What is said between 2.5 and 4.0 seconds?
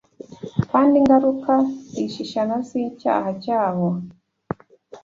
z’icyaha cyabo